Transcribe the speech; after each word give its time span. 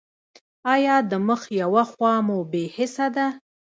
ایا 0.73 0.95
د 1.09 1.11
مخ 1.27 1.41
یوه 1.61 1.83
خوا 1.91 2.13
مو 2.27 2.37
بې 2.51 2.63
حسه 2.75 3.07
ده؟ 3.15 3.27